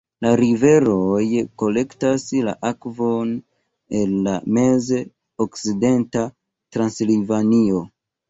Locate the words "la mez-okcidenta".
4.29-6.23